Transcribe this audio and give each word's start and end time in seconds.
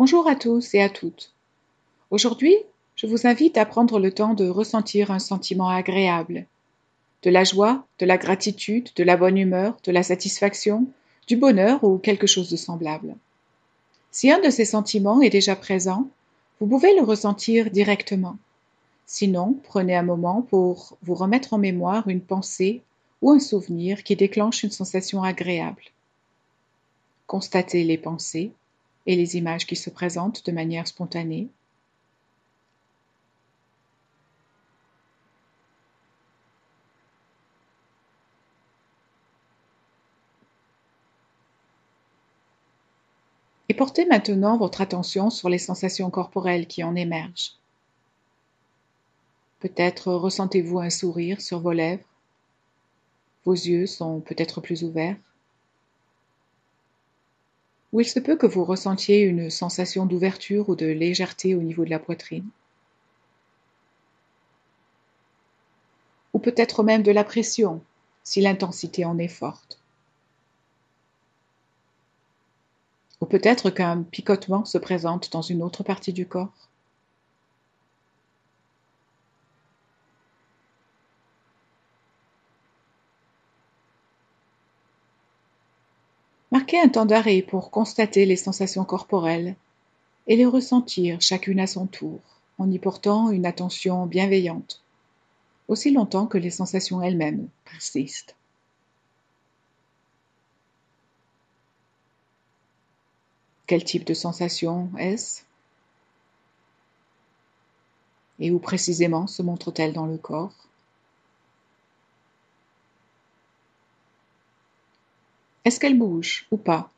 Bonjour 0.00 0.28
à 0.28 0.36
tous 0.36 0.76
et 0.76 0.80
à 0.80 0.88
toutes. 0.88 1.32
Aujourd'hui, 2.12 2.54
je 2.94 3.08
vous 3.08 3.26
invite 3.26 3.58
à 3.58 3.66
prendre 3.66 3.98
le 3.98 4.12
temps 4.12 4.34
de 4.34 4.48
ressentir 4.48 5.10
un 5.10 5.18
sentiment 5.18 5.68
agréable. 5.68 6.46
De 7.24 7.30
la 7.30 7.42
joie, 7.42 7.84
de 7.98 8.06
la 8.06 8.16
gratitude, 8.16 8.90
de 8.94 9.02
la 9.02 9.16
bonne 9.16 9.36
humeur, 9.36 9.76
de 9.82 9.90
la 9.90 10.04
satisfaction, 10.04 10.86
du 11.26 11.36
bonheur 11.36 11.82
ou 11.82 11.98
quelque 11.98 12.28
chose 12.28 12.48
de 12.48 12.54
semblable. 12.54 13.16
Si 14.12 14.30
un 14.30 14.38
de 14.40 14.50
ces 14.50 14.64
sentiments 14.64 15.20
est 15.20 15.30
déjà 15.30 15.56
présent, 15.56 16.08
vous 16.60 16.68
pouvez 16.68 16.94
le 16.94 17.02
ressentir 17.02 17.68
directement. 17.68 18.36
Sinon, 19.04 19.58
prenez 19.64 19.96
un 19.96 20.04
moment 20.04 20.42
pour 20.42 20.96
vous 21.02 21.16
remettre 21.16 21.54
en 21.54 21.58
mémoire 21.58 22.06
une 22.06 22.22
pensée 22.22 22.82
ou 23.20 23.32
un 23.32 23.40
souvenir 23.40 24.04
qui 24.04 24.14
déclenche 24.14 24.62
une 24.62 24.70
sensation 24.70 25.24
agréable. 25.24 25.82
Constatez 27.26 27.82
les 27.82 27.98
pensées 27.98 28.52
et 29.08 29.16
les 29.16 29.36
images 29.38 29.66
qui 29.66 29.74
se 29.74 29.88
présentent 29.88 30.44
de 30.44 30.52
manière 30.52 30.86
spontanée. 30.86 31.48
Et 43.70 43.74
portez 43.74 44.04
maintenant 44.04 44.58
votre 44.58 44.82
attention 44.82 45.30
sur 45.30 45.48
les 45.48 45.56
sensations 45.56 46.10
corporelles 46.10 46.66
qui 46.66 46.84
en 46.84 46.94
émergent. 46.94 47.54
Peut-être 49.60 50.12
ressentez-vous 50.12 50.80
un 50.80 50.90
sourire 50.90 51.40
sur 51.40 51.60
vos 51.60 51.72
lèvres. 51.72 52.04
Vos 53.46 53.54
yeux 53.54 53.86
sont 53.86 54.20
peut-être 54.20 54.60
plus 54.60 54.84
ouverts 54.84 55.16
ou 57.92 58.00
il 58.00 58.06
se 58.06 58.18
peut 58.18 58.36
que 58.36 58.46
vous 58.46 58.64
ressentiez 58.64 59.20
une 59.20 59.50
sensation 59.50 60.06
d'ouverture 60.06 60.68
ou 60.68 60.76
de 60.76 60.86
légèreté 60.86 61.54
au 61.54 61.62
niveau 61.62 61.84
de 61.84 61.90
la 61.90 61.98
poitrine. 61.98 62.48
Ou 66.34 66.38
peut-être 66.38 66.82
même 66.82 67.02
de 67.02 67.10
la 67.10 67.24
pression, 67.24 67.82
si 68.22 68.40
l'intensité 68.40 69.04
en 69.04 69.18
est 69.18 69.28
forte. 69.28 69.80
Ou 73.20 73.26
peut-être 73.26 73.70
qu'un 73.70 74.02
picotement 74.02 74.64
se 74.64 74.78
présente 74.78 75.32
dans 75.32 75.42
une 75.42 75.62
autre 75.62 75.82
partie 75.82 76.12
du 76.12 76.26
corps. 76.26 76.68
Marquez 86.58 86.80
un 86.80 86.88
temps 86.88 87.06
d'arrêt 87.06 87.40
pour 87.40 87.70
constater 87.70 88.26
les 88.26 88.34
sensations 88.34 88.84
corporelles 88.84 89.54
et 90.26 90.34
les 90.34 90.44
ressentir 90.44 91.20
chacune 91.20 91.60
à 91.60 91.68
son 91.68 91.86
tour, 91.86 92.18
en 92.58 92.68
y 92.68 92.80
portant 92.80 93.30
une 93.30 93.46
attention 93.46 94.06
bienveillante, 94.06 94.82
aussi 95.68 95.92
longtemps 95.92 96.26
que 96.26 96.36
les 96.36 96.50
sensations 96.50 97.00
elles-mêmes 97.00 97.46
persistent. 97.64 98.34
Quel 103.68 103.84
type 103.84 104.04
de 104.04 104.14
sensation 104.14 104.90
est-ce? 104.98 105.42
Et 108.40 108.50
où 108.50 108.58
précisément 108.58 109.28
se 109.28 109.42
montre-t-elle 109.42 109.92
dans 109.92 110.06
le 110.06 110.18
corps? 110.18 110.56
Est-ce 115.68 115.80
qu'elle 115.80 115.98
bouge 115.98 116.46
ou 116.50 116.56
pas? 116.56 116.90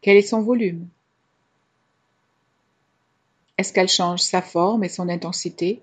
Quel 0.00 0.16
est 0.16 0.22
son 0.22 0.40
volume? 0.40 0.88
Est-ce 3.58 3.74
qu'elle 3.74 3.90
change 3.90 4.20
sa 4.20 4.40
forme 4.40 4.84
et 4.84 4.88
son 4.88 5.10
intensité 5.10 5.82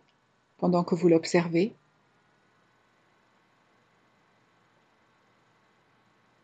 pendant 0.57 0.83
que 0.83 0.95
vous 0.95 1.09
l'observez? 1.09 1.75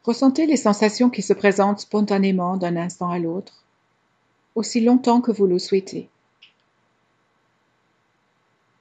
Ressentez 0.03 0.45
les 0.45 0.55
sensations 0.55 1.09
qui 1.09 1.23
se 1.23 1.33
présentent 1.33 1.79
spontanément 1.79 2.55
d'un 2.55 2.77
instant 2.77 3.09
à 3.09 3.17
l'autre, 3.17 3.63
aussi 4.53 4.79
longtemps 4.79 5.21
que 5.21 5.31
vous 5.31 5.47
le 5.47 5.57
souhaitez. 5.57 6.07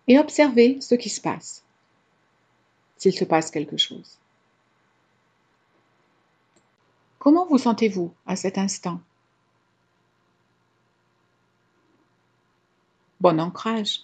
Et 0.09 0.19
observez 0.19 0.79
ce 0.83 0.95
qui 0.95 1.09
se 1.09 1.23
passe 1.23 1.65
s'il 3.01 3.15
se 3.15 3.25
passe 3.25 3.51
quelque 3.51 3.79
chose. 3.79 4.19
Comment 7.19 7.47
vous 7.47 7.59
sentez-vous 7.59 8.13
à 8.27 8.37
cet 8.37 8.59
instant? 8.59 9.01
Bon 13.21 13.41
ancrage. 13.41 14.01